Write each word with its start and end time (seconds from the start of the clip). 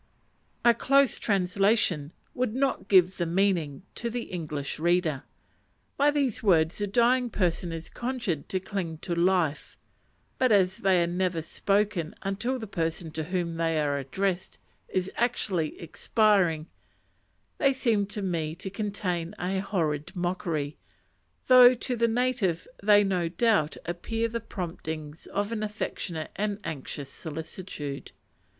_A 0.67 0.73
close 0.73 1.19
translation 1.19 2.11
would 2.33 2.55
not 2.55 2.87
give 2.87 3.17
the 3.17 3.27
meaning 3.27 3.83
to 3.93 4.09
the 4.09 4.23
English 4.23 4.79
reader. 4.79 5.21
By 5.95 6.09
these 6.09 6.41
words 6.41 6.79
the 6.79 6.87
dying 6.87 7.29
person 7.29 7.71
is 7.71 7.87
conjured 7.87 8.49
to 8.49 8.59
cling 8.59 8.97
to 9.03 9.13
life, 9.13 9.77
but 10.39 10.51
as 10.51 10.77
they 10.77 11.03
are 11.03 11.07
never 11.07 11.43
spoken 11.43 12.15
until 12.23 12.57
the 12.57 12.65
person 12.65 13.11
to 13.11 13.25
whom 13.25 13.57
they 13.57 13.79
are 13.79 13.99
addressed 13.99 14.57
is 14.87 15.11
actually 15.17 15.79
expiring, 15.79 16.65
they 17.59 17.71
seemed 17.71 18.09
to 18.09 18.23
me 18.23 18.55
to 18.55 18.71
contain 18.71 19.35
a 19.37 19.59
horrid 19.59 20.15
mockery, 20.15 20.77
though 21.45 21.75
to 21.75 21.95
the 21.95 22.07
native 22.07 22.67
they 22.81 23.03
no 23.03 23.29
doubt 23.29 23.77
appear 23.85 24.27
the 24.27 24.39
promptings 24.41 25.27
of 25.27 25.51
an 25.51 25.61
affectionate 25.61 26.31
and 26.35 26.57
anxious 26.63 27.11
solicitude. 27.11 28.13